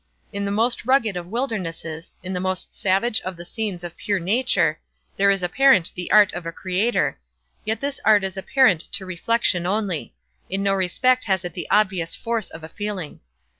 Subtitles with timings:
[0.33, 5.29] In the most rugged of wildernesses—in the most savage of the scenes of pure nature—there
[5.29, 7.19] is apparent the art of a creator;
[7.65, 10.15] yet this art is apparent to reflection only;
[10.49, 13.19] in no respect has it the obvious force of a feeling.